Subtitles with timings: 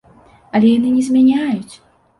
[0.59, 1.73] Але яны не змяняюць!